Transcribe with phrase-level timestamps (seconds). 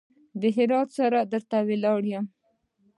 [0.41, 2.25] د هراتۍ سره در ته ولاړ يم.